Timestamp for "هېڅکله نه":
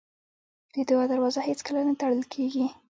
1.49-1.93